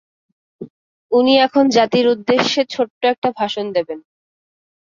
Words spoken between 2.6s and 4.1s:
ছোট্ট একটা ভাষণ দেবেন।